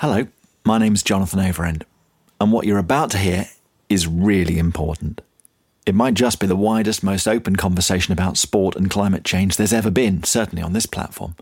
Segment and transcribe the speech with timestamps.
[0.00, 0.28] Hello,
[0.64, 1.82] my name's Jonathan Overend,
[2.40, 3.48] and what you're about to hear
[3.88, 5.20] is really important.
[5.86, 9.72] It might just be the widest, most open conversation about sport and climate change there's
[9.72, 11.34] ever been, certainly on this platform.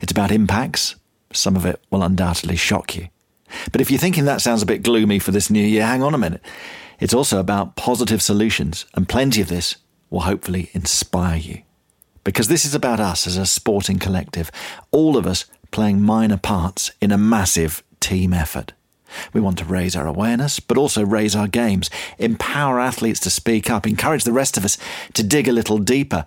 [0.00, 0.96] It's about impacts.
[1.32, 3.06] Some of it will undoubtedly shock you.
[3.70, 6.12] But if you're thinking that sounds a bit gloomy for this new year, hang on
[6.12, 6.42] a minute.
[6.98, 9.76] It's also about positive solutions, and plenty of this
[10.10, 11.62] will hopefully inspire you.
[12.24, 14.50] Because this is about us as a sporting collective,
[14.90, 18.72] all of us playing minor parts in a massive team effort.
[19.32, 23.70] We want to raise our awareness, but also raise our games, empower athletes to speak
[23.70, 24.78] up, encourage the rest of us
[25.14, 26.24] to dig a little deeper.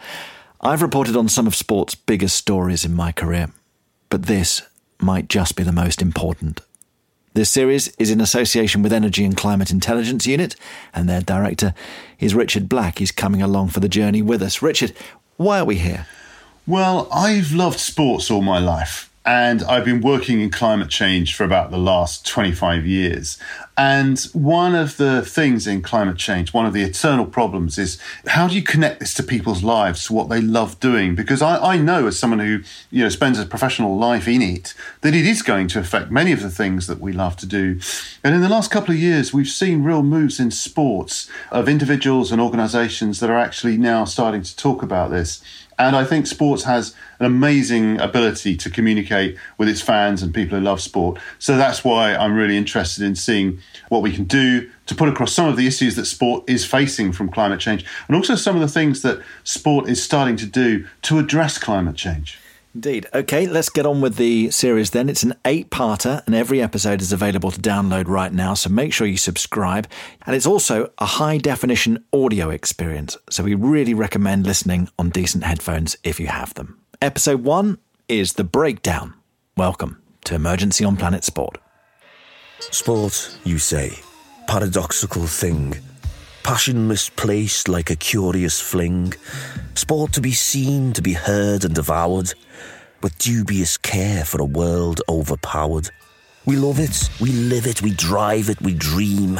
[0.61, 3.49] I've reported on some of sport's biggest stories in my career,
[4.09, 4.61] but this
[4.99, 6.61] might just be the most important.
[7.33, 10.55] This series is in association with Energy and Climate Intelligence Unit,
[10.93, 11.73] and their director
[12.19, 12.99] is Richard Black.
[12.99, 14.61] He's coming along for the journey with us.
[14.61, 14.93] Richard,
[15.35, 16.07] why are we here?
[16.65, 19.11] Well, I've loved sports all my life.
[19.25, 23.39] And I've been working in climate change for about the last 25 years.
[23.77, 28.47] And one of the things in climate change, one of the eternal problems is how
[28.47, 31.15] do you connect this to people's lives, to what they love doing?
[31.15, 34.73] Because I, I know as someone who, you know, spends a professional life in it,
[35.01, 37.79] that it is going to affect many of the things that we love to do.
[38.23, 42.31] And in the last couple of years, we've seen real moves in sports of individuals
[42.31, 45.43] and organizations that are actually now starting to talk about this.
[45.77, 50.57] And I think sports has an amazing ability to communicate with its fans and people
[50.57, 51.19] who love sport.
[51.39, 53.59] So that's why I'm really interested in seeing
[53.89, 57.11] what we can do to put across some of the issues that sport is facing
[57.11, 60.87] from climate change and also some of the things that sport is starting to do
[61.03, 62.39] to address climate change.
[62.75, 63.07] Indeed.
[63.13, 65.07] Okay, let's get on with the series then.
[65.07, 68.91] It's an eight parter, and every episode is available to download right now, so make
[68.91, 69.87] sure you subscribe.
[70.25, 75.45] And it's also a high definition audio experience, so we really recommend listening on decent
[75.45, 76.77] headphones if you have them.
[77.01, 77.77] Episode one
[78.09, 79.13] is The Breakdown.
[79.55, 81.57] Welcome to Emergency on Planet Sport.
[82.59, 83.93] Sport, you say,
[84.49, 85.77] paradoxical thing.
[86.43, 89.13] Passion misplaced like a curious fling.
[89.75, 92.33] Sport to be seen, to be heard and devoured
[93.05, 95.91] with dubious care for a world overpowered.
[96.47, 99.39] We love it, we live it, we drive it, we dream.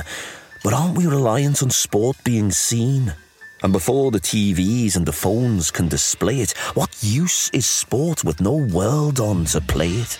[0.63, 3.15] But aren't we reliant on sport being seen?
[3.63, 8.39] And before the TVs and the phones can display it, what use is sport with
[8.39, 10.19] no world on to play it?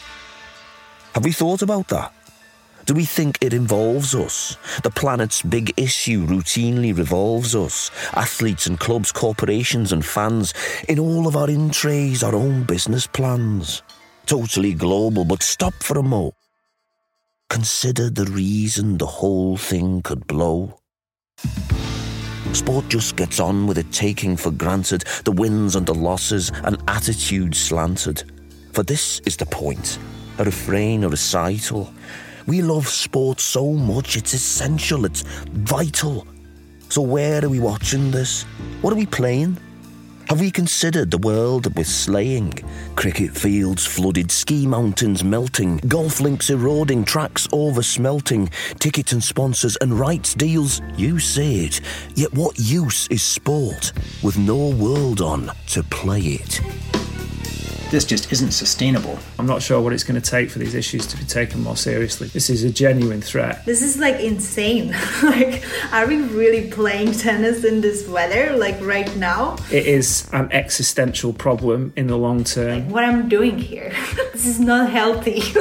[1.14, 2.16] Have we thought about that?
[2.86, 4.58] Do we think it involves us?
[4.84, 7.90] The planet's big issue routinely revolves us.
[8.14, 10.54] Athletes and clubs, corporations and fans.
[10.88, 13.82] In all of our in trays, our own business plans.
[14.28, 16.34] Totally global, but stop for a mo.
[17.50, 20.80] Consider the reason the whole thing could blow.
[22.54, 26.78] Sport just gets on with it, taking for granted the wins and the losses, an
[26.88, 28.32] attitude slanted.
[28.74, 29.98] For this is the point
[30.38, 31.92] a refrain, a recital.
[32.48, 36.28] We love sport so much, it's essential, it's vital.
[36.90, 38.44] So, where are we watching this?
[38.82, 39.58] What are we playing?
[40.30, 42.54] Have we considered the world that we're slaying?
[42.96, 49.76] Cricket fields flooded, ski mountains melting, golf links eroding, tracks over smelting, tickets and sponsors
[49.78, 51.82] and rights deals, you say it.
[52.16, 53.92] Yet what use is sport
[54.24, 56.60] with no world on to play it?
[57.96, 59.18] This just isn't sustainable.
[59.40, 61.78] I'm not sure what it's going to take for these issues to be taken more
[61.78, 62.28] seriously.
[62.28, 63.66] This is a genuine threat.
[63.66, 64.92] This is like insane.
[65.24, 65.64] like,
[65.94, 69.56] are we really playing tennis in this weather, like right now?
[69.72, 72.84] It is an existential problem in the long term.
[72.84, 73.94] Like, what I'm doing here,
[74.34, 75.40] this is not healthy.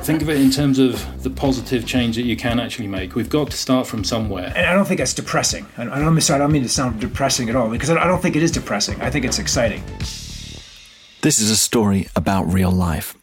[0.00, 3.14] Think of it in terms of the positive change that you can actually make.
[3.14, 4.50] We've got to start from somewhere.
[4.56, 5.66] And I don't think that's depressing.
[5.76, 8.34] I don't, sorry, I don't mean to sound depressing at all because I don't think
[8.34, 8.98] it is depressing.
[9.00, 9.82] I think it's exciting.
[11.26, 13.16] This is a story about real life.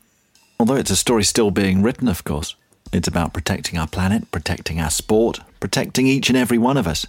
[0.59, 2.53] Although it's a story still being written, of course.
[2.91, 7.07] It's about protecting our planet, protecting our sport, protecting each and every one of us.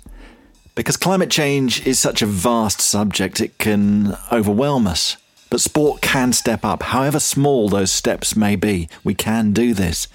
[0.77, 5.17] Because climate change is such a vast subject, it can overwhelm us.
[5.51, 8.89] But sport can step up, however small those steps may be.
[9.03, 10.07] We can do this.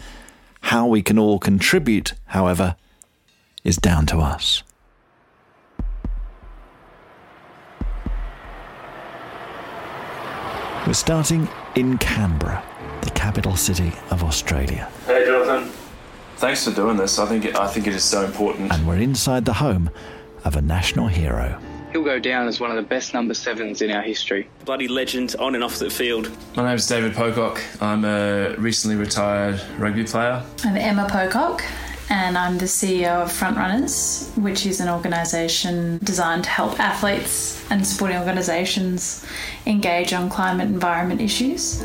[0.62, 2.78] How we can all contribute, however,
[3.66, 4.64] is down to us.
[10.88, 12.64] We're starting in Canberra,
[13.02, 14.90] the capital city of Australia.
[15.06, 15.70] Hey, Jonathan.
[16.38, 17.20] Thanks for doing this.
[17.20, 18.72] I think it, I think it is so important.
[18.72, 19.90] And we're inside the home
[20.46, 21.60] of a national hero.
[21.92, 24.48] He'll go down as one of the best number sevens in our history.
[24.64, 26.32] Bloody legend on and off the field.
[26.56, 27.62] My name's David Pocock.
[27.82, 30.44] I'm a recently retired rugby player.
[30.64, 31.64] I'm Emma Pocock,
[32.10, 37.86] and I'm the CEO of Frontrunners, which is an organisation designed to help athletes and
[37.86, 39.26] sporting organisations
[39.66, 41.84] engage on climate environment issues.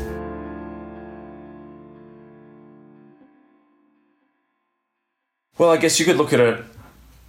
[5.57, 6.65] Well, I guess you could look at it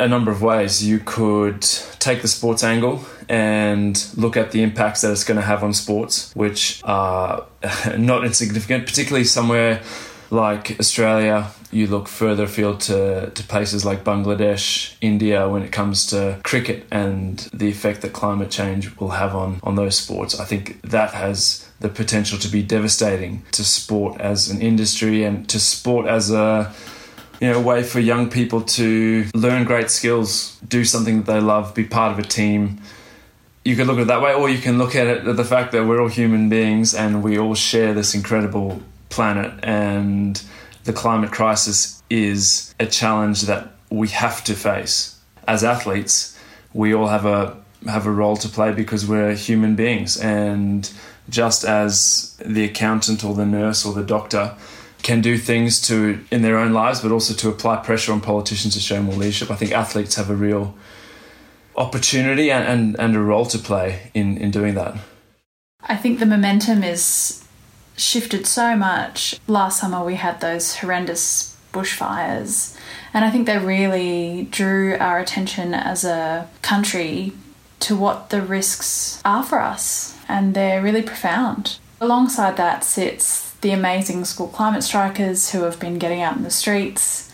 [0.00, 0.84] a number of ways.
[0.84, 5.46] You could take the sports angle and look at the impacts that it's going to
[5.46, 7.46] have on sports, which are
[7.96, 9.82] not insignificant, particularly somewhere
[10.30, 11.50] like Australia.
[11.72, 16.86] You look further afield to, to places like Bangladesh, India, when it comes to cricket
[16.90, 20.38] and the effect that climate change will have on, on those sports.
[20.38, 25.48] I think that has the potential to be devastating to sport as an industry and
[25.48, 26.72] to sport as a
[27.40, 31.74] you know, way for young people to learn great skills, do something that they love,
[31.74, 32.80] be part of a team.
[33.64, 35.44] You can look at it that way, or you can look at it at the
[35.44, 40.42] fact that we're all human beings and we all share this incredible planet, and
[40.86, 45.18] the climate crisis is a challenge that we have to face.
[45.46, 46.38] As athletes,
[46.72, 47.56] we all have a
[47.86, 50.90] have a role to play because we're human beings, and
[51.28, 54.54] just as the accountant or the nurse or the doctor
[55.02, 58.74] can do things to in their own lives, but also to apply pressure on politicians
[58.74, 59.50] to show more leadership.
[59.50, 60.74] I think athletes have a real
[61.76, 64.96] opportunity and, and, and a role to play in, in doing that.
[65.82, 67.45] I think the momentum is
[67.96, 69.40] shifted so much.
[69.46, 72.76] Last summer we had those horrendous bushfires,
[73.12, 77.32] and I think they really drew our attention as a country
[77.80, 81.78] to what the risks are for us, and they're really profound.
[82.00, 86.50] Alongside that sits the amazing school climate strikers who have been getting out in the
[86.50, 87.32] streets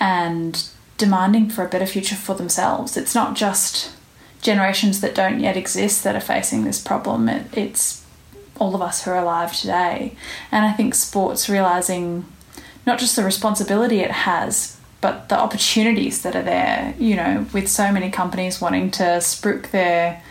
[0.00, 0.64] and
[0.96, 2.96] demanding for a better future for themselves.
[2.96, 3.92] It's not just
[4.40, 7.97] generations that don't yet exist that are facing this problem, it, it's
[8.58, 10.16] all of us who are alive today.
[10.50, 12.24] And I think sports realizing
[12.86, 17.68] not just the responsibility it has, but the opportunities that are there, you know, with
[17.68, 20.22] so many companies wanting to spruik their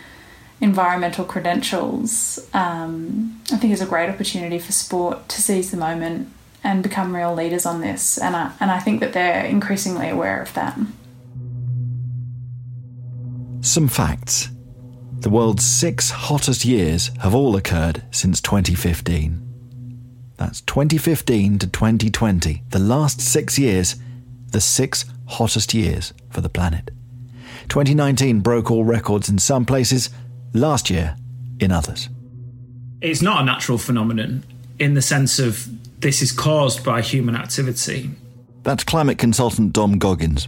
[0.60, 6.28] environmental credentials, um, I think is a great opportunity for sport to seize the moment
[6.64, 8.18] and become real leaders on this.
[8.18, 10.78] And I, and I think that they're increasingly aware of that.
[13.60, 14.50] Some facts.
[15.20, 19.42] The world's six hottest years have all occurred since 2015.
[20.36, 23.96] That's 2015 to 2020, the last six years,
[24.52, 26.92] the six hottest years for the planet.
[27.68, 30.10] 2019 broke all records in some places,
[30.54, 31.16] last year
[31.58, 32.08] in others.
[33.00, 34.44] It's not a natural phenomenon
[34.78, 35.68] in the sense of
[36.00, 38.10] this is caused by human activity.
[38.62, 40.46] That's climate consultant Dom Goggins.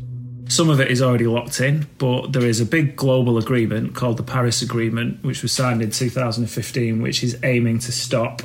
[0.51, 4.17] Some of it is already locked in, but there is a big global agreement called
[4.17, 8.43] the Paris Agreement, which was signed in 2015, which is aiming to stop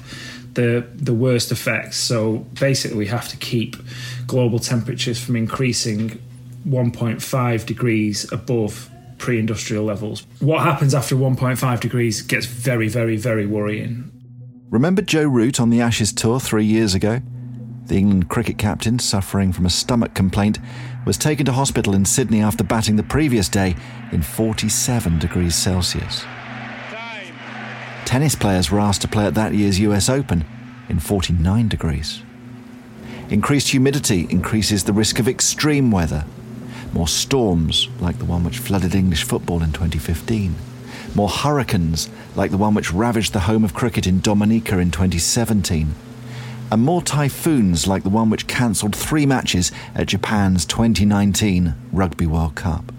[0.54, 1.98] the the worst effects.
[1.98, 3.76] So basically, we have to keep
[4.28, 6.22] global temperatures from increasing
[6.68, 8.88] 1.5 degrees above
[9.18, 10.28] pre industrial levels.
[10.40, 14.12] What happens after 1.5 degrees gets very, very, very worrying.
[14.70, 17.24] Remember Joe Root on the Ashes tour three years ago?
[17.88, 20.58] The England cricket captain, suffering from a stomach complaint,
[21.06, 23.76] was taken to hospital in Sydney after batting the previous day
[24.12, 26.22] in 47 degrees Celsius.
[26.90, 27.36] Time.
[28.06, 30.44] Tennis players were asked to play at that year's US Open
[30.90, 32.22] in 49 degrees.
[33.30, 36.26] Increased humidity increases the risk of extreme weather,
[36.94, 40.56] more storms, like the one which flooded English football in 2015,
[41.16, 45.94] more hurricanes, like the one which ravaged the home of cricket in Dominica in 2017,
[46.72, 52.56] and more typhoons, like the one which cancelled three matches at Japan's 2019 Rugby World
[52.56, 52.92] Cup.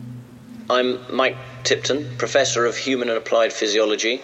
[0.69, 4.23] I'm Mike Tipton, Professor of Human and Applied Physiology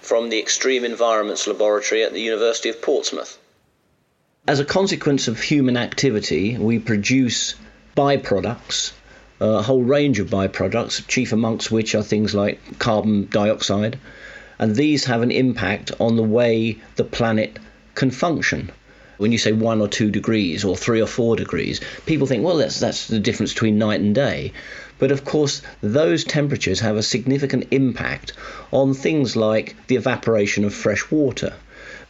[0.00, 3.38] from the Extreme Environments Laboratory at the University of Portsmouth.
[4.46, 7.54] As a consequence of human activity, we produce
[7.96, 8.92] byproducts
[9.40, 13.96] uh, a whole range of byproducts, chief amongst which are things like carbon dioxide,
[14.58, 17.56] and these have an impact on the way the planet
[17.94, 18.72] can function.
[19.18, 22.56] When you say one or two degrees or three or four degrees, people think, well,
[22.56, 24.52] that's that's the difference between night and day.
[24.98, 28.32] But of course, those temperatures have a significant impact
[28.72, 31.52] on things like the evaporation of fresh water,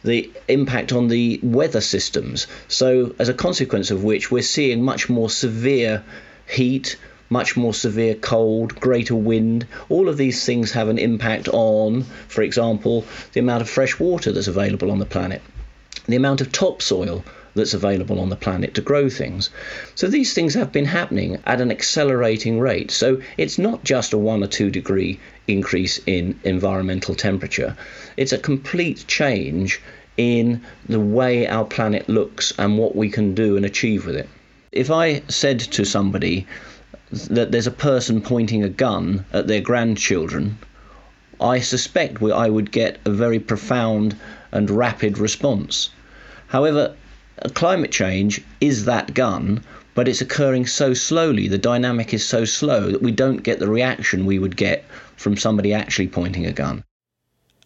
[0.03, 2.47] the impact on the weather systems.
[2.67, 6.03] So, as a consequence of which, we're seeing much more severe
[6.47, 6.95] heat,
[7.29, 9.67] much more severe cold, greater wind.
[9.89, 14.31] All of these things have an impact on, for example, the amount of fresh water
[14.31, 15.41] that's available on the planet,
[16.07, 17.23] the amount of topsoil
[17.55, 19.49] that's available on the planet to grow things.
[19.95, 22.91] So these things have been happening at an accelerating rate.
[22.91, 27.75] So it's not just a one or two degree increase in environmental temperature,
[28.17, 29.81] it's a complete change
[30.17, 34.29] in the way our planet looks and what we can do and achieve with it.
[34.71, 36.45] If I said to somebody,
[37.11, 40.57] that there's a person pointing a gun at their grandchildren,
[41.41, 44.15] I suspect I would get a very profound
[44.51, 45.89] and rapid response.
[46.47, 46.95] However,
[47.53, 49.63] climate change is that gun,
[49.95, 53.67] but it's occurring so slowly, the dynamic is so slow that we don't get the
[53.67, 56.83] reaction we would get from somebody actually pointing a gun.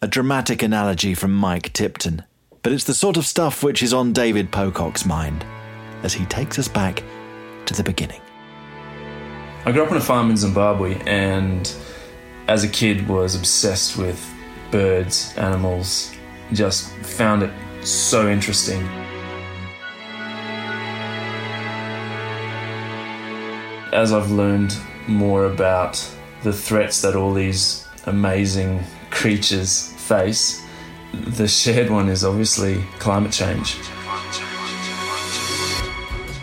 [0.02, 2.24] A dramatic analogy from Mike Tipton,
[2.62, 5.44] but it's the sort of stuff which is on David Pocock's mind
[6.02, 7.02] as he takes us back
[7.66, 8.20] to the beginning.
[9.64, 11.74] I grew up on a farm in Zimbabwe and
[12.48, 14.22] as a kid was obsessed with
[14.70, 16.13] birds, animals,
[16.54, 17.50] just found it
[17.86, 18.82] so interesting.
[23.92, 26.04] As I've learned more about
[26.42, 30.64] the threats that all these amazing creatures face,
[31.12, 33.76] the shared one is obviously climate change.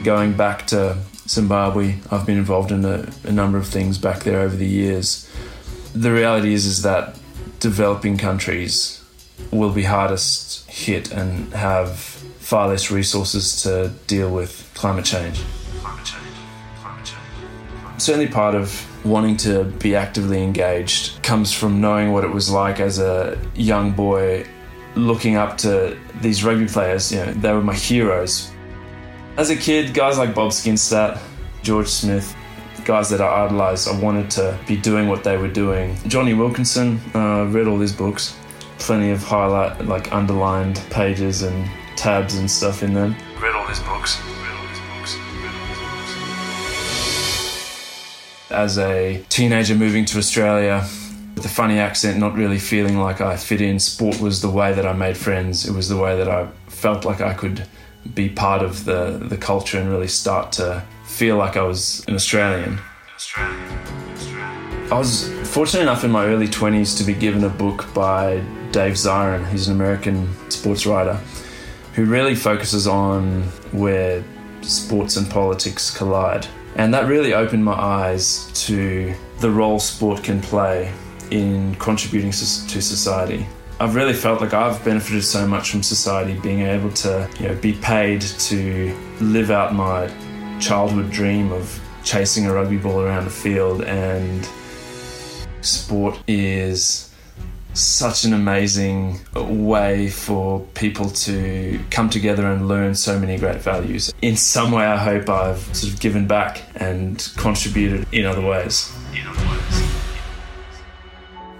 [0.03, 4.39] Going back to Zimbabwe, I've been involved in a, a number of things back there
[4.39, 5.29] over the years.
[5.93, 7.17] The reality is, is that
[7.59, 9.00] developing countries
[9.51, 15.41] will be hardest hit and have far less resources to deal with climate change.
[15.79, 16.23] Climate change.
[16.81, 18.01] Climate change.
[18.01, 22.79] Certainly, part of wanting to be actively engaged comes from knowing what it was like
[22.79, 24.45] as a young boy
[24.95, 27.11] looking up to these rugby players.
[27.11, 28.51] You know, they were my heroes.
[29.37, 31.19] As a kid, guys like Bob Skinstad,
[31.63, 32.35] George Smith,
[32.85, 35.95] guys that I idolised, I wanted to be doing what they were doing.
[36.07, 38.35] Jonny Wilkinson, uh, read all his books,
[38.81, 43.15] plenty of highlight, like underlined pages and tabs and stuff in them.
[43.39, 44.19] Read all his books.
[48.49, 50.85] As a teenager moving to Australia,
[51.35, 54.73] with a funny accent, not really feeling like I fit in, sport was the way
[54.73, 55.65] that I made friends.
[55.67, 57.65] It was the way that I felt like I could
[58.13, 62.15] be part of the, the culture and really start to feel like I was an
[62.15, 62.79] Australian.
[64.91, 68.93] I was fortunate enough in my early 20s to be given a book by Dave
[68.93, 71.19] Zirin, who's an American sports writer,
[71.93, 74.23] who really focuses on where
[74.61, 76.47] sports and politics collide.
[76.75, 80.91] And that really opened my eyes to the role sport can play
[81.31, 83.45] in contributing to society.
[83.79, 87.55] I've really felt like I've benefited so much from society being able to you know,
[87.55, 90.11] be paid to live out my
[90.59, 94.47] childhood dream of chasing a rugby ball around a field and
[95.61, 97.10] sport is
[97.73, 104.13] such an amazing way for people to come together and learn so many great values.
[104.21, 108.91] In some way, I hope I've sort of given back and contributed in other ways.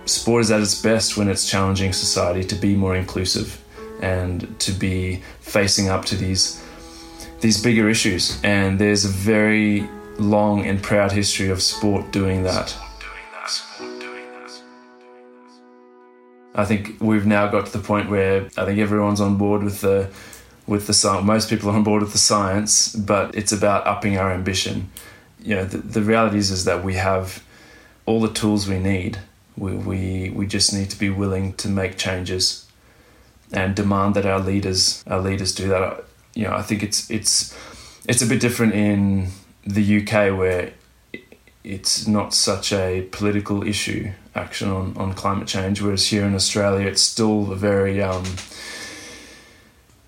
[0.06, 3.62] Sport is at its best when it's challenging society to be more inclusive
[4.02, 6.62] and to be facing up to these
[7.40, 8.40] these bigger issues.
[8.44, 9.90] And there's a very
[10.20, 12.76] long and proud history of sport doing that.
[16.62, 19.82] I think we've now got to the point where I think everyone's on board with
[19.82, 20.10] the
[20.68, 21.26] with the science.
[21.26, 24.92] Most people are on board with the science, but it's about upping our ambition.
[25.42, 27.44] You know, the, the reality is is that we have
[28.06, 29.18] all the tools we need.
[29.58, 32.68] We, we we just need to be willing to make changes
[33.52, 36.04] and demand that our leaders our leaders do that.
[36.36, 37.58] You know, I think it's it's
[38.08, 39.30] it's a bit different in
[39.66, 40.74] the UK where
[41.64, 46.88] it's not such a political issue action on, on climate change whereas here in australia
[46.88, 48.24] it's still a very um,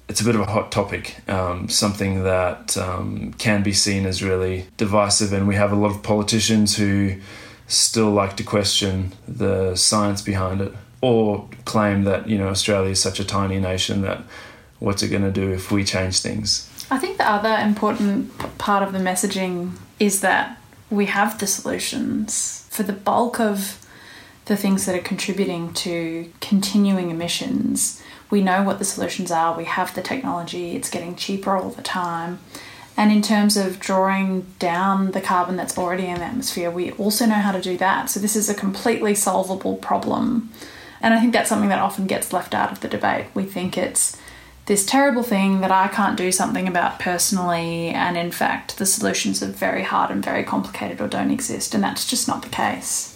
[0.08, 4.24] it's a bit of a hot topic um, something that um, can be seen as
[4.24, 7.16] really divisive and we have a lot of politicians who
[7.68, 13.02] still like to question the science behind it or claim that you know australia is
[13.02, 14.22] such a tiny nation that
[14.84, 16.70] what's it going to do if we change things?
[16.92, 22.68] I think the other important part of the messaging is that we have the solutions
[22.70, 23.80] for the bulk of
[24.46, 28.02] the things that are contributing to continuing emissions.
[28.30, 31.82] We know what the solutions are, we have the technology, it's getting cheaper all the
[31.82, 32.40] time.
[32.96, 37.26] And in terms of drawing down the carbon that's already in the atmosphere, we also
[37.26, 38.10] know how to do that.
[38.10, 40.52] So, this is a completely solvable problem.
[41.02, 43.28] And I think that's something that often gets left out of the debate.
[43.34, 44.16] We think it's
[44.68, 49.44] this terrible thing that I can't do something about personally, and in fact, the solutions
[49.44, 53.13] are very hard and very complicated or don't exist, and that's just not the case.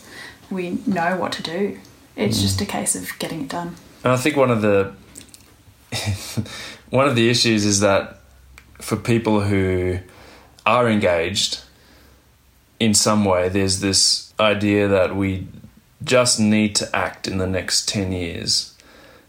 [0.50, 1.80] We know what to do,
[2.16, 2.42] it's mm.
[2.42, 3.76] just a case of getting it done.
[4.04, 4.94] And I think one of the
[6.90, 8.20] one of the issues is that
[8.80, 10.00] for people who
[10.66, 11.62] are engaged
[12.80, 15.48] in some way, there's this idea that we
[16.04, 18.78] just need to act in the next 10 years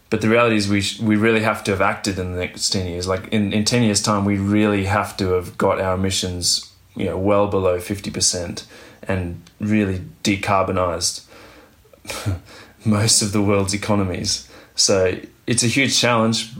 [0.09, 2.69] but the reality is, we sh- we really have to have acted in the next
[2.69, 3.07] ten years.
[3.07, 7.05] Like in, in ten years' time, we really have to have got our emissions, you
[7.05, 8.65] know, well below fifty percent,
[9.09, 11.25] and really decarbonised
[12.85, 14.47] most of the world's economies.
[14.75, 16.51] So it's a huge challenge,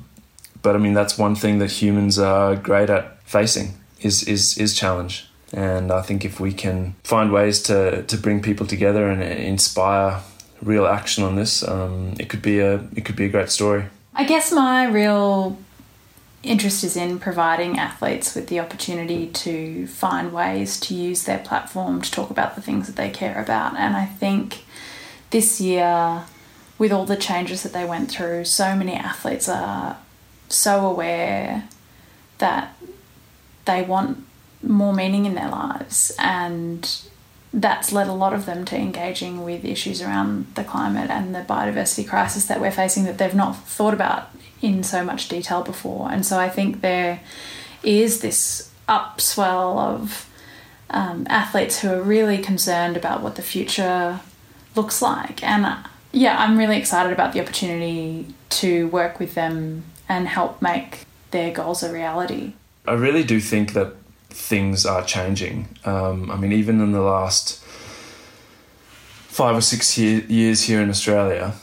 [0.62, 3.76] but I mean that's one thing that humans are great at facing.
[4.02, 5.30] is is is challenge.
[5.54, 10.22] And I think if we can find ways to, to bring people together and inspire
[10.62, 13.86] real action on this, um, it could be a it could be a great story.
[14.14, 15.58] I guess my real
[16.42, 22.02] interest is in providing athletes with the opportunity to find ways to use their platform
[22.02, 23.76] to talk about the things that they care about.
[23.76, 24.64] And I think
[25.32, 26.24] this year,
[26.78, 29.98] with all the changes that they went through, so many athletes are
[30.48, 31.68] so aware
[32.38, 32.74] that
[33.66, 34.26] they want
[34.64, 37.02] more meaning in their lives and
[37.54, 41.42] that's led a lot of them to engaging with issues around the climate and the
[41.42, 44.30] biodiversity crisis that we're facing that they've not thought about
[44.62, 46.12] in so much detail before.
[46.12, 47.22] And so I think there
[47.84, 50.30] is this upswell of
[50.90, 54.20] um, athletes who are really concerned about what the future
[54.76, 55.44] looks like.
[55.44, 55.78] And uh,
[56.12, 61.52] yeah, I'm really excited about the opportunity to work with them and help make their
[61.52, 62.54] goals a reality.
[62.88, 63.94] I really do think that
[64.30, 65.68] things are changing.
[65.86, 67.64] Um, I mean, even in the last
[69.28, 71.54] five or six year, years here in Australia,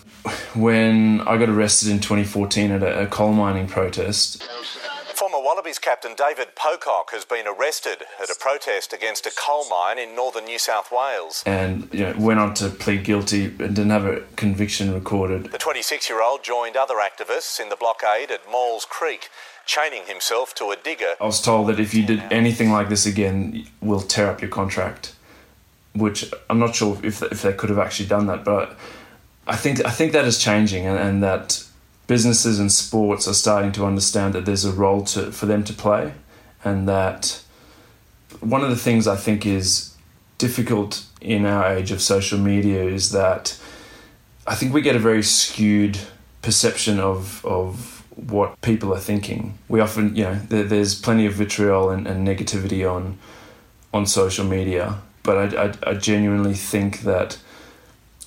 [0.55, 4.43] when I got arrested in 2014 at a, a coal mining protest.
[5.15, 9.99] Former Wallabies captain David Pocock has been arrested at a protest against a coal mine
[9.99, 11.43] in northern New South Wales.
[11.47, 15.51] And you know, went on to plead guilty and didn't have a conviction recorded.
[15.53, 19.31] The 26 year old joined other activists in the blockade at Maules Creek
[19.67, 21.15] chaining himself to a digger.
[21.21, 24.51] I was told that if you did anything like this again, we'll tear up your
[24.51, 25.15] contract.
[25.95, 28.77] Which I'm not sure if if they could have actually done that, but
[29.47, 31.65] I think I think that is changing, and, and that
[32.07, 35.73] businesses and sports are starting to understand that there's a role to for them to
[35.73, 36.15] play,
[36.65, 37.43] and that
[38.41, 39.95] one of the things I think is
[40.39, 43.59] difficult in our age of social media is that
[44.47, 45.99] I think we get a very skewed
[46.43, 49.59] perception of of what people are thinking.
[49.69, 53.19] We often, you know, there, there's plenty of vitriol and, and, negativity on
[53.93, 57.39] on social media, but I, I, I, genuinely think that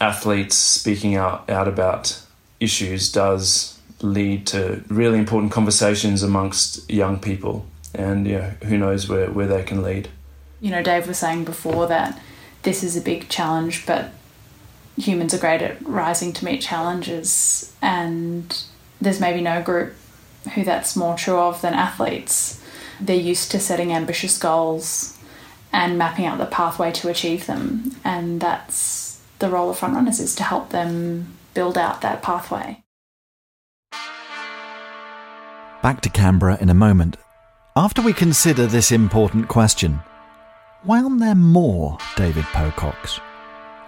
[0.01, 2.21] athletes speaking out, out about
[2.59, 9.09] issues does lead to really important conversations amongst young people, and you know, who knows
[9.09, 10.09] where, where they can lead.
[10.61, 12.19] You know, Dave was saying before that
[12.63, 14.11] this is a big challenge, but
[14.97, 18.63] humans are great at rising to meet challenges and
[18.99, 19.93] there's maybe no group
[20.55, 22.61] who that's more true of than athletes.
[22.99, 25.17] They're used to setting ambitious goals
[25.71, 29.08] and mapping out the pathway to achieve them, and that's
[29.39, 32.83] the role of frontrunners is to help them build out that pathway.
[35.81, 37.17] Back to Canberra in a moment.
[37.75, 39.99] After we consider this important question,
[40.83, 43.21] why aren't there more David Pococks?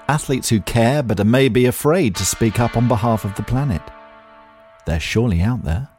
[0.08, 3.82] Athletes who care but are maybe afraid to speak up on behalf of the planet.
[4.86, 5.90] They're surely out there.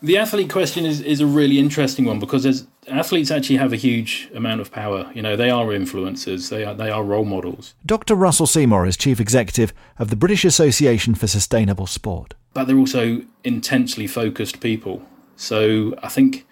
[0.00, 3.76] The athlete question is, is a really interesting one because as athletes actually have a
[3.76, 5.10] huge amount of power.
[5.12, 7.74] You know, they are influencers, they are, they are role models.
[7.84, 8.14] Dr.
[8.14, 12.34] Russell Seymour is Chief Executive of the British Association for Sustainable Sport.
[12.54, 15.02] But they're also intensely focused people.
[15.36, 16.46] So I think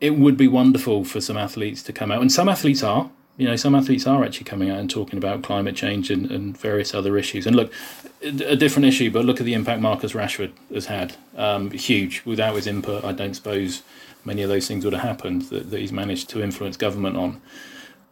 [0.00, 3.46] it would be wonderful for some athletes to come out, and some athletes are you
[3.46, 6.92] know, some athletes are actually coming out and talking about climate change and, and various
[6.92, 7.46] other issues.
[7.46, 7.72] And look,
[8.22, 11.16] a different issue, but look at the impact Marcus Rashford has had.
[11.36, 12.22] Um, huge.
[12.24, 13.82] Without his input, I don't suppose
[14.24, 17.40] many of those things would have happened that, that he's managed to influence government on.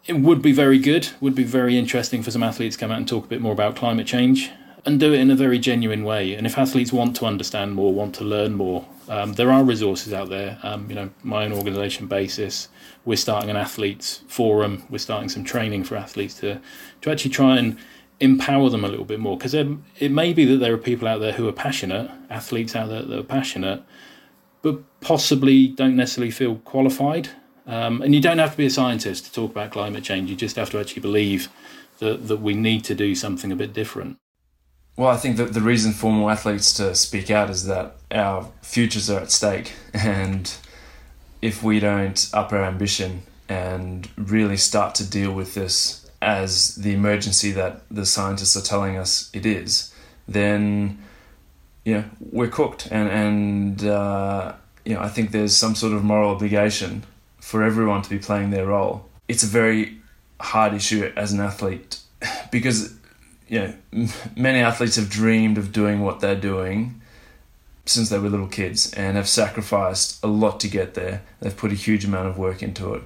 [0.06, 2.98] It would be very good, would be very interesting for some athletes to come out
[2.98, 4.50] and talk a bit more about climate change
[4.84, 6.34] and do it in a very genuine way.
[6.34, 10.12] And if athletes want to understand more, want to learn more, um, there are resources
[10.12, 10.58] out there.
[10.62, 12.68] Um, you know, my own organisation, Basis,
[13.04, 14.84] we're starting an athletes forum.
[14.88, 16.60] We're starting some training for athletes to
[17.02, 17.76] to actually try and
[18.20, 21.20] empower them a little bit more because it may be that there are people out
[21.20, 23.82] there who are passionate, athletes out there that are passionate,
[24.62, 27.28] but possibly don't necessarily feel qualified.
[27.66, 30.30] Um, and you don't have to be a scientist to talk about climate change.
[30.30, 31.48] You just have to actually believe
[31.98, 34.18] that that we need to do something a bit different.
[34.96, 38.50] Well, I think that the reason for more athletes to speak out is that our
[38.62, 40.52] futures are at stake, and
[41.42, 46.94] if we don't up our ambition and really start to deal with this as the
[46.94, 49.92] emergency that the scientists are telling us it is,
[50.26, 50.98] then
[51.94, 52.88] know we're cooked.
[52.90, 57.04] And and uh, you know I think there's some sort of moral obligation
[57.38, 59.08] for everyone to be playing their role.
[59.28, 59.98] It's a very
[60.40, 62.00] hard issue as an athlete
[62.50, 62.94] because
[63.48, 63.74] you know
[64.36, 67.00] many athletes have dreamed of doing what they're doing
[67.86, 71.22] since they were little kids and have sacrificed a lot to get there.
[71.40, 73.04] They've put a huge amount of work into it.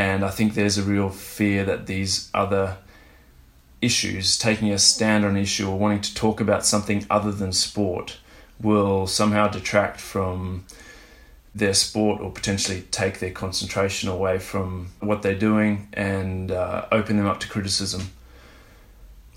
[0.00, 2.78] And I think there's a real fear that these other
[3.82, 7.52] issues, taking a stand on an issue or wanting to talk about something other than
[7.52, 8.16] sport,
[8.58, 10.64] will somehow detract from
[11.54, 17.18] their sport or potentially take their concentration away from what they're doing and uh, open
[17.18, 18.10] them up to criticism.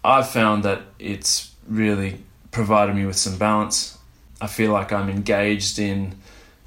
[0.02, 3.98] I've found that it's really provided me with some balance.
[4.40, 6.16] I feel like I'm engaged in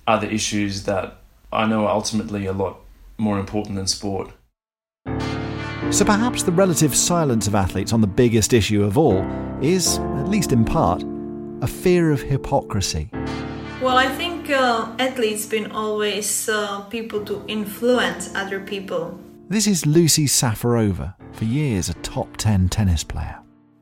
[0.06, 1.16] other issues that
[1.50, 2.80] I know are ultimately a lot
[3.18, 4.32] more important than sport.
[5.90, 9.24] So perhaps the relative silence of athletes on the biggest issue of all
[9.62, 11.02] is, at least in part,
[11.62, 13.10] a fear of hypocrisy.
[13.80, 19.18] Well, I think uh, athletes been always uh, people to influence other people.
[19.48, 23.38] This is Lucie Safarova, for years a top 10 tennis player.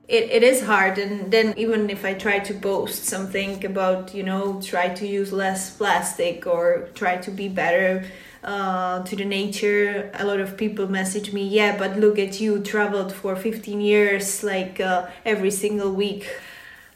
[0.06, 4.22] It, it is hard, and then even if I try to boast something about, you
[4.22, 8.04] know, try to use less plastic or try to be better
[8.44, 12.60] uh, to the nature, a lot of people message me, yeah, but look at you,
[12.60, 16.28] traveled for 15 years, like uh, every single week.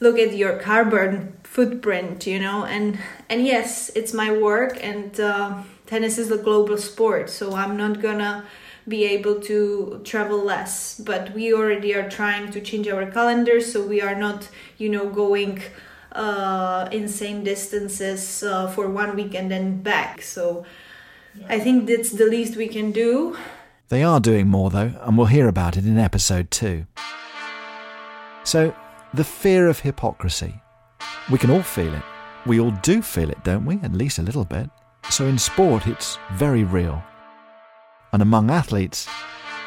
[0.00, 5.62] Look at your carbon footprint, you know, and and yes, it's my work, and uh,
[5.86, 8.44] tennis is a global sport, so I'm not gonna
[8.86, 11.00] be able to travel less.
[11.00, 15.08] But we already are trying to change our calendar so we are not you know
[15.08, 15.62] going
[16.12, 20.22] uh, insane distances uh, for one week and then back.
[20.22, 20.64] So
[21.48, 23.36] i think that's the least we can do
[23.88, 26.84] They are doing more, though, and we'll hear about it in episode two.
[28.44, 28.74] So,
[29.14, 30.60] the fear of hypocrisy.
[31.30, 32.02] We can all feel it.
[32.44, 33.76] We all do feel it, don't we?
[33.82, 34.68] At least a little bit.
[35.08, 37.02] So, in sport, it's very real.
[38.12, 39.08] And among athletes,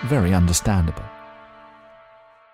[0.06, 1.10] very understandable.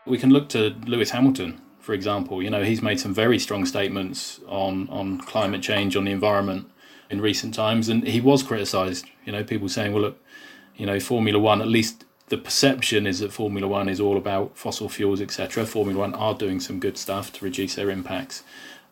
[0.05, 2.41] We can look to Lewis Hamilton, for example.
[2.41, 6.71] You know, he's made some very strong statements on, on climate change, on the environment
[7.09, 9.05] in recent times, and he was criticised.
[9.25, 10.23] You know, people saying, well, look,
[10.75, 14.57] you know, Formula One, at least the perception is that Formula One is all about
[14.57, 15.65] fossil fuels, etc.
[15.65, 18.43] Formula One are doing some good stuff to reduce their impacts.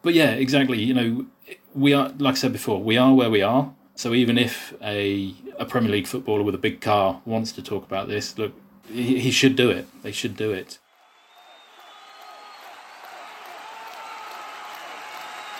[0.02, 0.82] But yeah, exactly.
[0.82, 1.26] You know,
[1.74, 3.74] we are, like I said before, we are where we are.
[3.96, 7.86] So even if a, a Premier League footballer with a big car wants to talk
[7.86, 8.54] about this, look,
[8.92, 9.88] he, he should do it.
[10.04, 10.80] They should do it.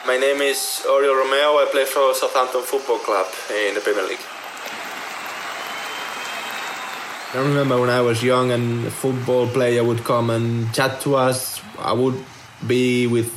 [0.06, 1.64] My name is Oriol Romeu.
[1.64, 4.20] I play for Southampton Football Club in the Premier League.
[7.34, 11.16] I remember when I was young and a football player would come and chat to
[11.16, 12.24] us, I would
[12.68, 13.34] be with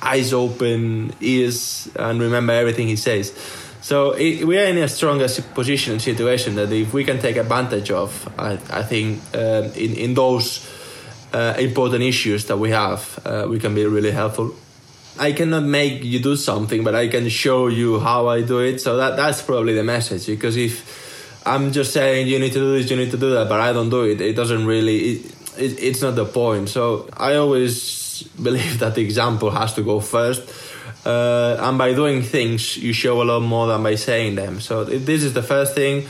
[0.00, 3.34] eyes open, ears, and remember everything he says.
[3.80, 7.34] So it, we are in a stronger position and situation that if we can take
[7.36, 10.70] advantage of, I, I think um, in in those
[11.32, 14.54] uh, important issues that we have, uh, we can be really helpful.
[15.18, 18.80] I cannot make you do something, but I can show you how I do it.
[18.80, 20.26] So that that's probably the message.
[20.26, 23.48] Because if I'm just saying you need to do this, you need to do that,
[23.48, 24.98] but I don't do it, it doesn't really.
[24.98, 25.26] It,
[25.58, 26.70] it, it's not the point.
[26.70, 30.50] So I always believe that the example has to go first.
[31.04, 34.60] Uh, and by doing things, you show a lot more than by saying them.
[34.60, 36.06] So this is the first thing.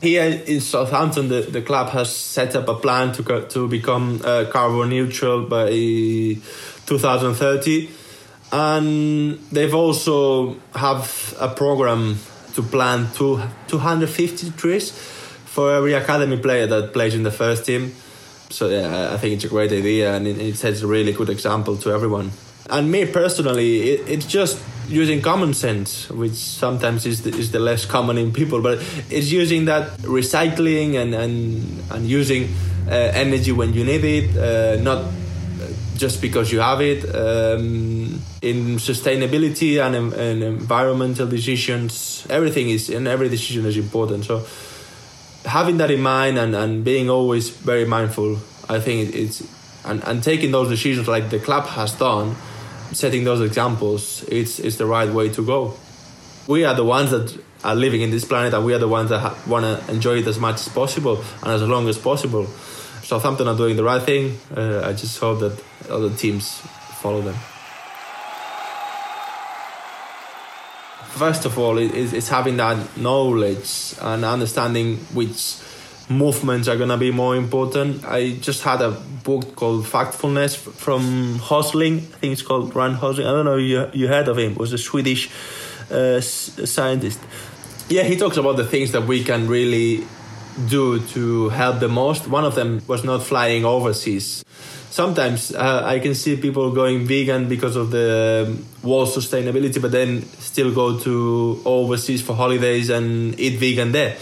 [0.00, 4.44] Here in Southampton, the, the club has set up a plan to to become uh,
[4.50, 7.88] carbon neutral by 2030,
[8.56, 12.18] and they've also have a program
[12.54, 13.38] to plant two,
[13.68, 17.92] 250 trees for every academy player that plays in the first team.
[18.48, 21.28] So yeah, I think it's a great idea, and it, it sets a really good
[21.28, 22.30] example to everyone.
[22.70, 27.58] And me personally, it, it's just using common sense, which sometimes is the, is the
[27.58, 28.78] less common in people, but
[29.10, 32.48] it's using that recycling and and and using
[32.88, 35.04] uh, energy when you need it, uh, not
[35.96, 37.04] just because you have it.
[37.14, 37.95] Um,
[38.42, 44.24] in sustainability and, and environmental decisions, everything is and every decision is important.
[44.24, 44.46] So
[45.44, 49.42] having that in mind and, and being always very mindful, I think it's
[49.84, 52.34] and, and taking those decisions like the club has done,
[52.92, 55.74] setting those examples, it's it's the right way to go.
[56.46, 59.10] We are the ones that are living in this planet, and we are the ones
[59.10, 62.46] that ha- want to enjoy it as much as possible and as long as possible.
[63.02, 64.38] Southampton are doing the right thing.
[64.54, 66.60] Uh, I just hope that other teams
[67.00, 67.36] follow them.
[71.16, 75.56] First of all, it, it's having that knowledge and understanding which
[76.08, 78.04] movements are going to be more important.
[78.04, 81.98] I just had a book called Factfulness from Hosling.
[81.98, 83.26] I think it's called Rand Hosling.
[83.26, 84.52] I don't know you you heard of him.
[84.52, 85.30] It was a Swedish
[85.90, 87.18] uh, scientist.
[87.88, 90.06] Yeah, he talks about the things that we can really
[90.68, 92.28] do to help the most.
[92.28, 94.44] One of them was not flying overseas.
[94.96, 100.22] Sometimes uh, I can see people going vegan because of the world sustainability, but then
[100.38, 104.16] still go to overseas for holidays and eat vegan there.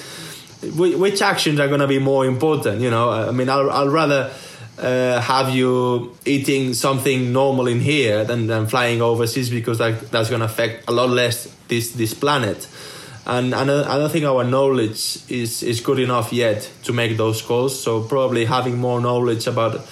[0.74, 2.80] Which actions are going to be more important?
[2.80, 4.32] You know, I mean, I'll, I'll rather
[4.76, 10.28] uh, have you eating something normal in here than, than flying overseas because that, that's
[10.28, 12.66] going to affect a lot less this this planet.
[13.26, 17.42] and, and I don't think our knowledge is, is good enough yet to make those
[17.42, 17.80] calls.
[17.80, 19.86] So probably having more knowledge about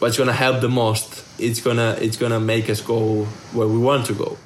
[0.00, 3.78] what's going to help the most, it's gonna it's gonna make us go where we
[3.78, 4.36] want to go.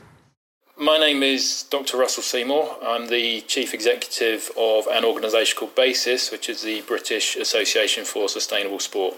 [0.77, 1.97] My name is Dr.
[1.97, 2.79] Russell Seymour.
[2.83, 8.29] I'm the Chief Executive of an organisation called BASIS, which is the British Association for
[8.29, 9.15] Sustainable Sport.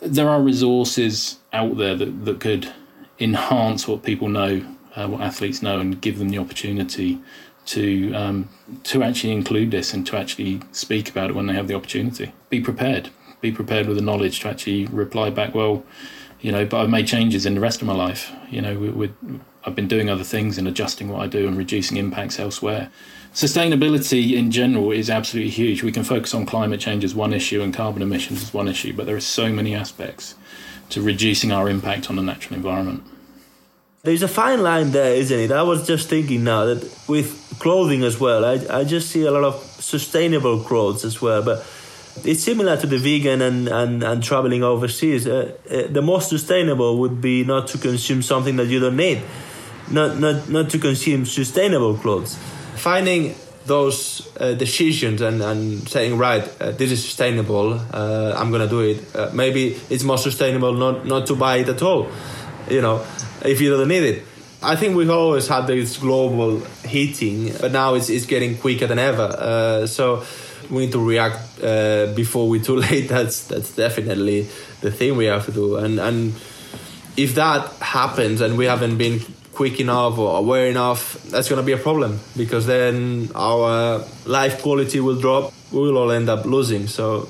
[0.00, 2.72] There are resources out there that, that could
[3.18, 7.18] enhance what people know, uh, what athletes know, and give them the opportunity
[7.66, 8.48] to um,
[8.84, 12.32] to actually include this and to actually speak about it when they have the opportunity.
[12.50, 13.10] Be prepared.
[13.44, 15.54] Be prepared with the knowledge to actually reply back.
[15.54, 15.84] Well,
[16.40, 18.32] you know, but I've made changes in the rest of my life.
[18.48, 19.14] You know, with,
[19.66, 22.90] I've been doing other things and adjusting what I do and reducing impacts elsewhere.
[23.34, 25.82] Sustainability in general is absolutely huge.
[25.82, 28.94] We can focus on climate change as one issue and carbon emissions as one issue,
[28.94, 30.36] but there are so many aspects
[30.88, 33.02] to reducing our impact on the natural environment.
[34.04, 35.52] There's a fine line there, isn't it?
[35.52, 39.30] I was just thinking now that with clothing as well, I, I just see a
[39.30, 41.62] lot of sustainable clothes as well, but
[42.22, 45.26] it's similar to the vegan and, and, and traveling overseas.
[45.26, 49.22] Uh, uh, the most sustainable would be not to consume something that you don't need,
[49.90, 52.38] not, not, not to consume sustainable clothes.
[52.76, 53.34] Finding
[53.66, 58.68] those uh, decisions and, and saying, right, uh, this is sustainable, uh, I'm going to
[58.68, 59.16] do it.
[59.16, 62.10] Uh, maybe it's more sustainable not, not to buy it at all,
[62.68, 63.04] you know
[63.42, 64.22] if you don't need it.
[64.62, 68.98] I think we've always had this global heating, but now it's, it's getting quicker than
[68.98, 69.86] ever.
[69.86, 70.24] So
[70.70, 73.08] we need to react uh, before we're too late.
[73.08, 74.48] That's that's definitely
[74.80, 75.76] the thing we have to do.
[75.76, 76.34] And and
[77.16, 79.20] if that happens and we haven't been
[79.52, 84.60] quick enough or aware enough, that's going to be a problem because then our life
[84.62, 85.52] quality will drop.
[85.72, 86.86] We will all end up losing.
[86.88, 87.28] So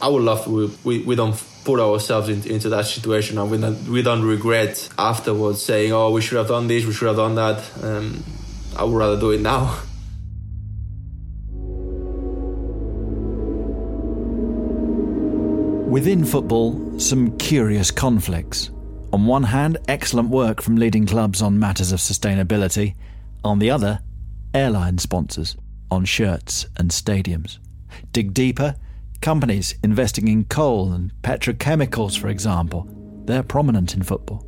[0.00, 3.58] I would love we, we, we don't put ourselves in, into that situation and we
[3.58, 7.16] don't, we don't regret afterwards saying, oh, we should have done this, we should have
[7.16, 7.62] done that.
[7.82, 8.22] Um,
[8.76, 9.78] I would rather do it now.
[15.96, 18.70] Within football, some curious conflicts.
[19.14, 22.94] On one hand, excellent work from leading clubs on matters of sustainability.
[23.42, 24.00] On the other,
[24.52, 25.56] airline sponsors
[25.90, 27.60] on shirts and stadiums.
[28.12, 28.76] Dig deeper,
[29.22, 32.86] Companies investing in coal and petrochemicals, for example,
[33.24, 34.46] they're prominent in football.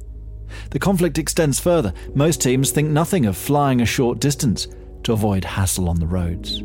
[0.69, 1.95] The conflict extends further.
[2.15, 4.69] Most teams think nothing of flying a short distance
[5.05, 6.61] to avoid hassle on the roads.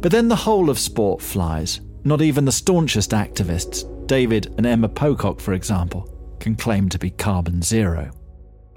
[0.00, 1.80] But then the whole of sport flies.
[2.04, 7.10] Not even the staunchest activists, David and Emma Pocock, for example, can claim to be
[7.10, 8.10] carbon zero.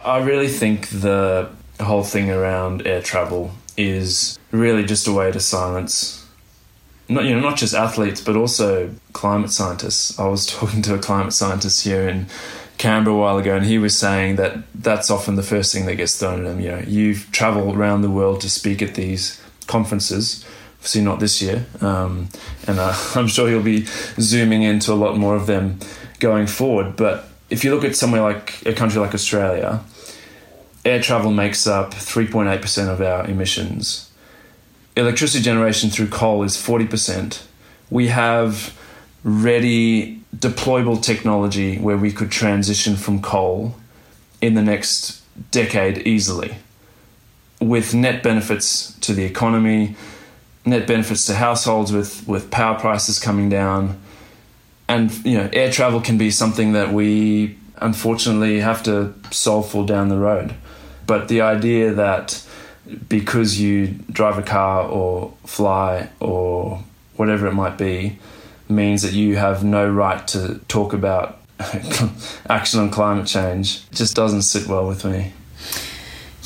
[0.03, 5.39] I really think the whole thing around air travel is really just a way to
[5.39, 6.27] silence
[7.09, 10.17] not you know not just athletes but also climate scientists.
[10.19, 12.27] I was talking to a climate scientist here in
[12.77, 15.95] Canberra a while ago, and he was saying that that's often the first thing that
[15.95, 16.59] gets thrown at him.
[16.59, 20.45] You know, you've travelled around the world to speak at these conferences.
[20.77, 22.29] Obviously, not this year, um,
[22.67, 23.85] and uh, I'm sure he'll be
[24.19, 25.79] zooming into a lot more of them
[26.19, 26.95] going forward.
[26.95, 29.81] But if you look at somewhere like a country like Australia,
[30.85, 34.07] air travel makes up 3.8% of our emissions
[34.97, 37.43] electricity generation through coal is 40%.
[37.89, 38.75] We have
[39.23, 43.75] ready deployable technology where we could transition from coal
[44.41, 46.57] in the next decade easily
[47.61, 49.95] with net benefits to the economy,
[50.67, 53.99] net benefits to households with, with power prices coming down.
[54.87, 59.85] And you know, air travel can be something that we unfortunately have to solve for
[59.85, 60.53] down the road.
[61.05, 62.43] But the idea that
[63.07, 66.83] because you drive a car or fly or
[67.15, 68.19] whatever it might be
[68.69, 71.39] means that you have no right to talk about
[72.49, 75.33] action on climate change it just doesn't sit well with me.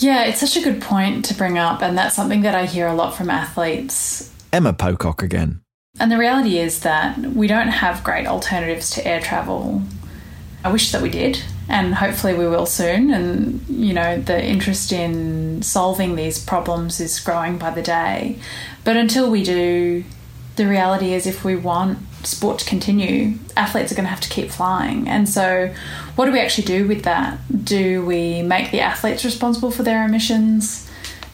[0.01, 2.87] Yeah, it's such a good point to bring up, and that's something that I hear
[2.87, 4.33] a lot from athletes.
[4.51, 5.61] Emma Pocock again.
[5.99, 9.83] And the reality is that we don't have great alternatives to air travel.
[10.63, 13.11] I wish that we did and hopefully we will soon.
[13.11, 18.39] And you know, the interest in solving these problems is growing by the day.
[18.83, 20.03] But until we do,
[20.55, 24.29] the reality is if we want sport to continue, athletes are going to have to
[24.29, 25.07] keep flying.
[25.07, 25.73] And so,
[26.15, 27.37] what do we actually do with that?
[27.65, 30.89] Do we make the athletes responsible for their emissions?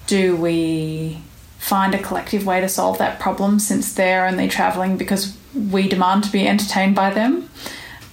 [0.08, 1.22] Do we
[1.58, 6.24] find a collective way to solve that problem since they're only travelling because we demand
[6.24, 7.50] to be entertained by them?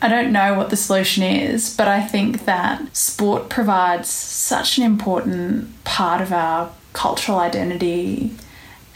[0.03, 4.85] I don't know what the solution is, but I think that sport provides such an
[4.85, 8.35] important part of our cultural identity,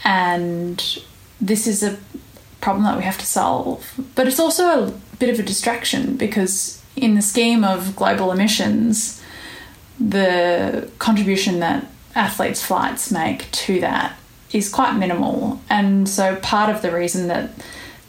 [0.03, 0.99] and
[1.41, 1.97] this is a
[2.61, 3.93] problem that we have to solve.
[4.15, 9.21] But it's also a bit of a distraction because, in the scheme of global emissions,
[9.99, 14.17] the contribution that athletes' flights make to that
[14.51, 15.61] is quite minimal.
[15.69, 17.51] And so part of the reason that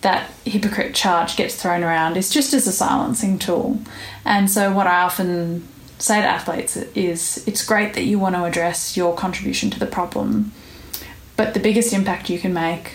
[0.01, 3.79] that hypocrite charge gets thrown around is just as a silencing tool.
[4.25, 8.45] And so what I often say to athletes is it's great that you want to
[8.45, 10.53] address your contribution to the problem,
[11.37, 12.93] but the biggest impact you can make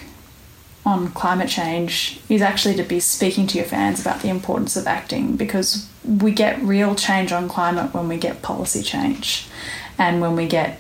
[0.86, 4.86] on climate change is actually to be speaking to your fans about the importance of
[4.86, 9.48] acting because we get real change on climate when we get policy change
[9.98, 10.80] and when we get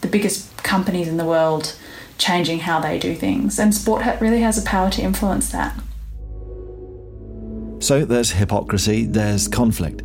[0.00, 1.76] the biggest companies in the world
[2.18, 3.58] changing how they do things.
[3.58, 5.78] And sport really has a power to influence that.
[7.78, 10.02] So there's hypocrisy, there's conflict.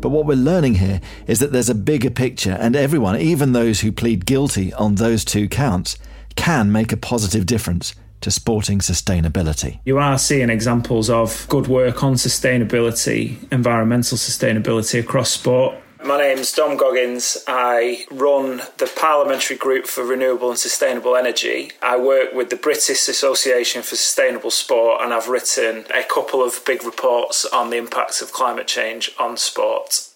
[0.00, 3.80] But what we're learning here is that there's a bigger picture, and everyone, even those
[3.80, 5.96] who plead guilty on those two counts,
[6.34, 9.80] can make a positive difference to sporting sustainability.
[9.84, 15.76] You are seeing examples of good work on sustainability, environmental sustainability across sport.
[16.04, 17.38] My name's Dom Goggins.
[17.46, 21.70] I run the Parliamentary Group for Renewable and Sustainable Energy.
[21.80, 26.64] I work with the British Association for Sustainable Sport and I've written a couple of
[26.66, 30.08] big reports on the impacts of climate change on sport.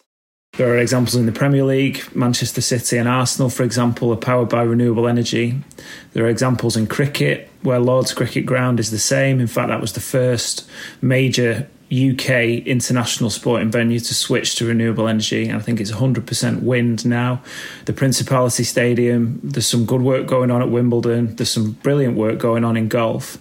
[0.56, 2.02] There are examples in the Premier League.
[2.16, 5.62] Manchester City and Arsenal, for example, are powered by renewable energy.
[6.14, 9.40] There are examples in cricket where Lord's Cricket Ground is the same.
[9.40, 10.66] In fact, that was the first
[11.02, 15.48] major UK international sporting venue to switch to renewable energy.
[15.48, 17.42] And I think it's 100% wind now.
[17.84, 22.38] The Principality Stadium, there's some good work going on at Wimbledon, there's some brilliant work
[22.38, 23.38] going on in golf.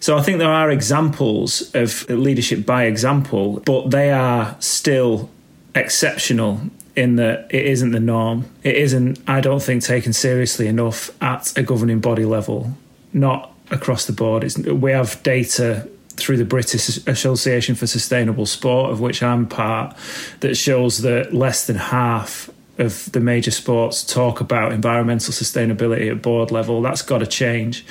[0.00, 5.30] So I think there are examples of leadership by example, but they are still
[5.74, 6.60] exceptional
[6.96, 8.44] in that it isn't the norm.
[8.62, 12.76] It isn't, I don't think, taken seriously enough at a governing body level,
[13.12, 14.44] not across the board.
[14.44, 19.96] It's, we have data through the British Association for Sustainable Sport, of which I'm part,
[20.40, 26.22] that shows that less than half of the major sports talk about environmental sustainability at
[26.22, 26.82] board level.
[26.82, 27.84] That's got to change.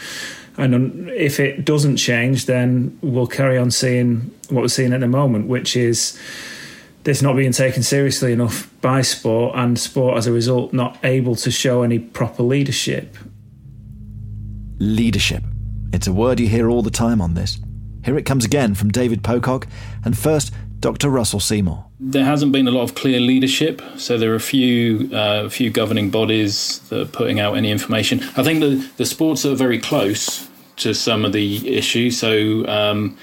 [0.58, 5.08] And if it doesn't change, then we'll carry on seeing what we're seeing at the
[5.08, 6.20] moment, which is
[7.04, 11.36] this not being taken seriously enough by sport, and sport as a result not able
[11.36, 13.18] to show any proper leadership.
[14.80, 15.44] Leadership.
[15.94, 17.60] It's a word you hear all the time on this.
[18.04, 19.68] Here it comes again from David Pocock,
[20.04, 21.08] and first, Dr.
[21.08, 21.86] Russell Seymour.
[22.00, 25.70] There hasn't been a lot of clear leadership, so there are a few, uh, few
[25.70, 28.22] governing bodies that are putting out any information.
[28.36, 32.18] I think the, the sports are very close to some of the issues.
[32.18, 33.16] So, um,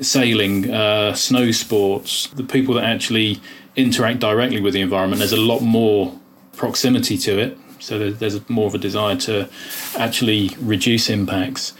[0.00, 3.40] sailing, uh, snow sports, the people that actually
[3.76, 6.18] interact directly with the environment, there's a lot more
[6.56, 7.56] proximity to it.
[7.78, 9.48] So there's more of a desire to
[9.96, 11.72] actually reduce impacts.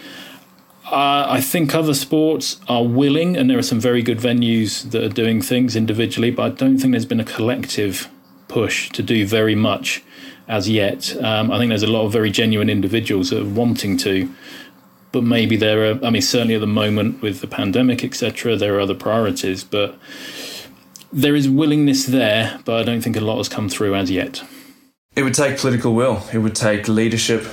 [0.86, 5.02] Uh, I think other sports are willing, and there are some very good venues that
[5.02, 8.08] are doing things individually, but I don't think there's been a collective
[8.46, 10.04] push to do very much
[10.46, 11.16] as yet.
[11.20, 14.32] Um, I think there's a lot of very genuine individuals that are wanting to,
[15.10, 18.76] but maybe there are, I mean, certainly at the moment with the pandemic, etc., there
[18.76, 19.98] are other priorities, but
[21.12, 24.40] there is willingness there, but I don't think a lot has come through as yet.
[25.16, 27.44] It would take political will, it would take leadership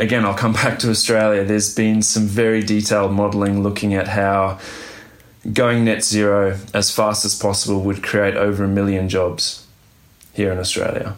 [0.00, 1.44] again, I'll come back to Australia.
[1.44, 4.58] There's been some very detailed modelling looking at how
[5.52, 9.66] going net zero as fast as possible would create over a million jobs
[10.32, 11.14] here in Australia.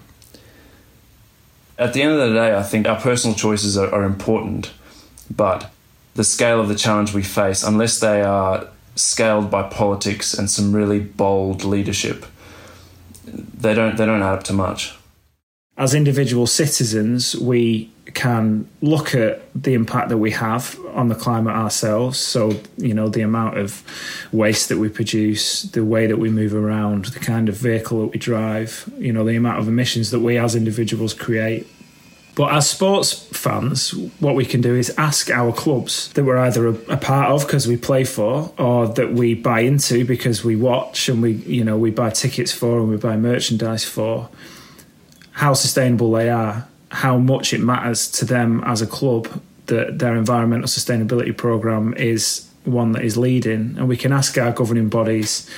[1.79, 4.73] At the end of the day, I think our personal choices are, are important,
[5.35, 5.71] but
[6.14, 10.73] the scale of the challenge we face, unless they are scaled by politics and some
[10.73, 12.27] really bold leadership,
[13.25, 14.95] they don't they don't add up to much.
[15.83, 21.57] As individual citizens, we can look at the impact that we have on the climate
[21.57, 22.21] ourselves.
[22.21, 23.83] So, you know, the amount of
[24.31, 28.12] waste that we produce, the way that we move around, the kind of vehicle that
[28.12, 31.66] we drive, you know, the amount of emissions that we as individuals create.
[32.37, 33.90] But as sports fans,
[34.21, 37.45] what we can do is ask our clubs that we're either a, a part of
[37.45, 41.64] because we play for, or that we buy into because we watch and we, you
[41.64, 44.29] know, we buy tickets for and we buy merchandise for,
[45.43, 49.27] how sustainable they are how much it matters to them as a club
[49.67, 54.53] that their environmental sustainability program is one that is leading, and we can ask our
[54.53, 55.51] governing bodies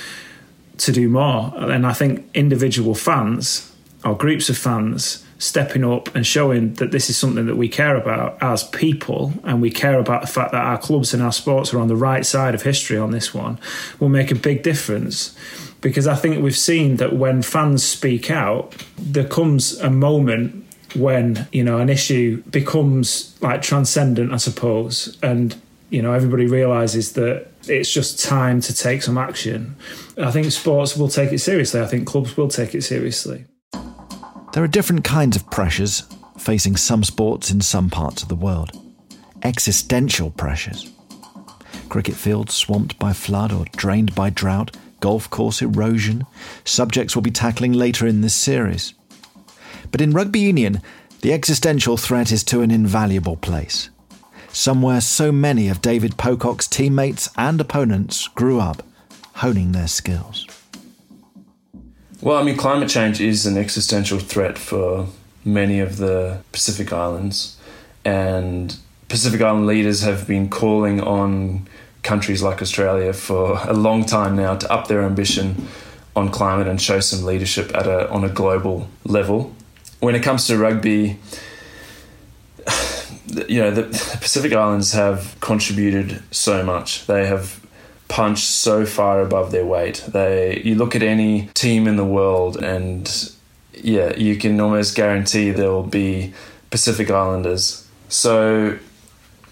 [0.77, 1.53] to do more.
[1.55, 3.71] And I think individual fans
[4.03, 7.95] or groups of fans stepping up and showing that this is something that we care
[7.95, 11.73] about as people and we care about the fact that our clubs and our sports
[11.73, 13.59] are on the right side of history on this one
[13.99, 15.37] will make a big difference
[15.85, 20.65] because I think we've seen that when fans speak out there comes a moment
[20.95, 25.55] when you know an issue becomes like transcendent, I suppose, and
[25.91, 29.75] you know everybody realizes that it's just time to take some action.
[30.17, 31.79] I think sports will take it seriously.
[31.81, 33.45] I think clubs will take it seriously.
[34.53, 36.01] There are different kinds of pressures
[36.39, 38.71] facing some sports in some parts of the world.
[39.43, 40.91] existential pressures.
[41.89, 44.75] Cricket fields swamped by flood or drained by drought,
[45.05, 46.25] golf course erosion,
[46.63, 48.95] subjects we'll be tackling later in this series.
[49.91, 50.81] But in rugby union,
[51.21, 53.91] the existential threat is to an invaluable place.
[54.49, 58.81] Somewhere so many of David Pocock's teammates and opponents grew up,
[59.35, 60.47] honing their skills.
[62.19, 65.07] Well, I mean, climate change is an existential threat for
[65.43, 67.57] many of the Pacific Islands,
[68.03, 68.75] and
[69.07, 71.67] Pacific Island leaders have been calling on
[72.05, 75.67] countries like Australia for a long time now to up their ambition
[76.15, 79.53] on climate and show some leadership at a on a global level.
[79.99, 81.19] When it comes to rugby,
[83.49, 83.83] you know the
[84.21, 87.05] Pacific Islands have contributed so much.
[87.07, 87.59] They have
[88.07, 90.05] punched so far above their weight.
[90.07, 93.33] They you look at any team in the world and
[93.73, 96.33] yeah, you can almost guarantee there will be
[96.69, 97.87] Pacific Islanders.
[98.07, 98.77] So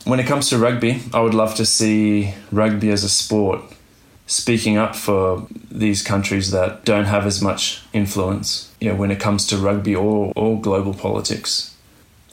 [0.06, 3.62] when it comes to rugby, I would love to see rugby as a sport
[4.26, 9.20] speaking up for these countries that don't have as much influence you know, when it
[9.20, 11.76] comes to rugby or, or global politics.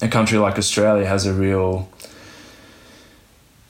[0.00, 1.88] A country like Australia has a real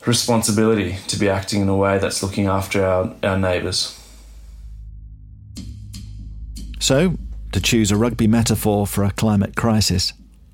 [0.06, 3.96] responsibility to be acting in a way that's looking after our, our neighbours.
[6.78, 7.16] So,
[7.52, 10.12] to choose a rugby metaphor for a climate crisis,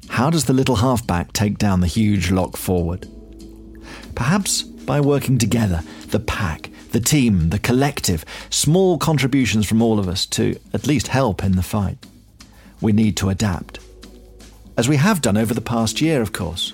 [0.08, 3.06] how does the little halfback take down the huge lock forward?
[4.16, 10.08] Perhaps by working together, the pack, the team, the collective, small contributions from all of
[10.08, 11.98] us to at least help in the fight.
[12.80, 13.78] We need to adapt.
[14.76, 16.72] As we have done over the past year, of course.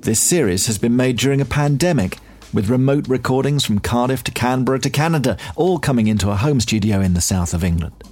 [0.00, 2.18] This series has been made during a pandemic,
[2.52, 7.00] with remote recordings from Cardiff to Canberra to Canada, all coming into a home studio
[7.00, 8.02] in the south of England.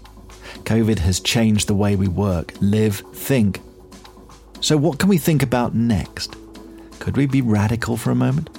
[0.64, 3.60] COVID has changed the way we work, live, think.
[4.60, 6.37] So, what can we think about next?
[6.98, 8.50] Could we be radical for a moment?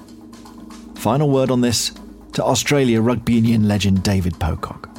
[0.97, 1.91] Final word on this
[2.33, 4.89] to Australia rugby union legend David Pocock.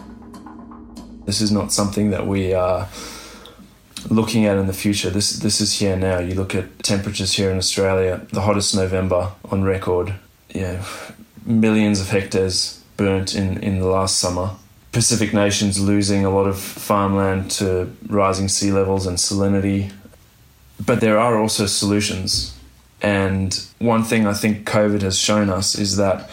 [1.26, 2.88] This is not something that we are
[4.08, 5.10] looking at in the future.
[5.10, 6.18] This this is here now.
[6.18, 10.14] You look at temperatures here in Australia, the hottest November on record.
[10.54, 10.84] Yeah,
[11.44, 14.50] millions of hectares burnt in, in the last summer.
[14.92, 19.92] Pacific nations losing a lot of farmland to rising sea levels and salinity.
[20.84, 22.56] But there are also solutions.
[23.02, 26.30] And one thing I think COVID has shown us is that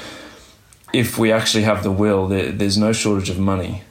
[0.93, 3.83] if we actually have the will, there, there's no shortage of money.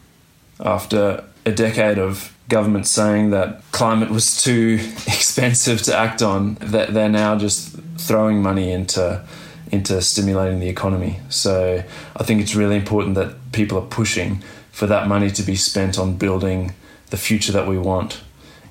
[0.60, 6.94] After a decade of government saying that climate was too expensive to act on, that
[6.94, 9.24] they're now just throwing money into
[9.72, 11.18] into stimulating the economy.
[11.28, 11.82] So
[12.14, 15.98] I think it's really important that people are pushing for that money to be spent
[15.98, 16.72] on building
[17.10, 18.20] the future that we want.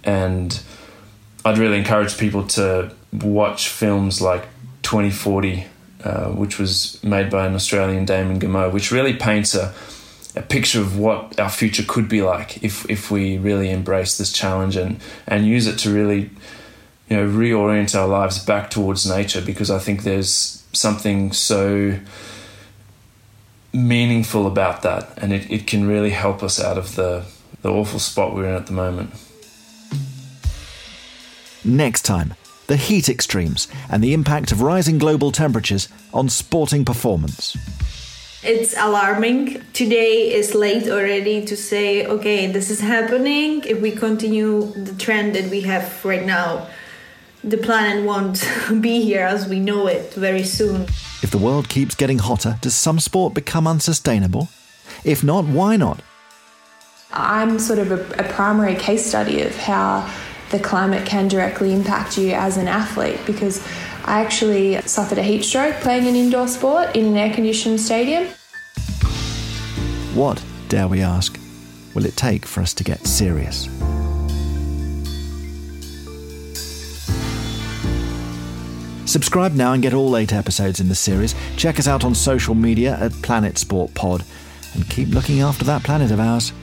[0.05, 0.57] And
[1.43, 4.43] I'd really encourage people to watch films like
[4.83, 5.65] 2040,
[6.03, 9.73] uh, which was made by an Australian Damon Gameau, which really paints a
[10.35, 14.31] a picture of what our future could be like if if we really embrace this
[14.31, 16.29] challenge and and use it to really
[17.09, 21.97] you know reorient our lives back towards nature because I think there's something so
[23.71, 27.25] meaningful about that and it, it can really help us out of the
[27.61, 29.11] the awful spot we're in at the moment.
[31.63, 32.35] Next time,
[32.67, 37.55] the heat extremes and the impact of rising global temperatures on sporting performance.
[38.43, 39.63] It's alarming.
[39.73, 43.63] Today is late already to say, okay, this is happening.
[43.63, 46.67] If we continue the trend that we have right now,
[47.43, 48.47] the planet won't
[48.81, 50.83] be here as we know it very soon.
[51.23, 54.49] If the world keeps getting hotter, does some sport become unsustainable?
[55.03, 56.01] If not, why not?
[57.11, 60.07] I'm sort of a, a primary case study of how
[60.55, 63.61] the climate can directly impact you as an athlete because
[64.05, 68.27] I actually suffered a heat stroke playing an indoor sport in an air conditioned stadium.
[70.13, 71.37] What, dare we ask,
[71.93, 73.65] will it take for us to get serious?
[79.05, 81.35] Subscribe now and get all eight episodes in the series.
[81.57, 84.23] Check us out on social media at Planet Sport Pod
[84.73, 86.53] and keep looking after that planet of ours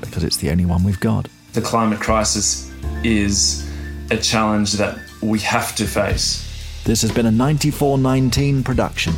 [0.00, 1.28] because it's the only one we've got.
[1.52, 2.73] The climate crisis
[3.04, 3.70] is
[4.10, 6.82] a challenge that we have to face.
[6.84, 9.14] This has been a 9419 production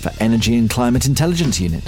[0.00, 1.82] for Energy and Climate Intelligence Unit.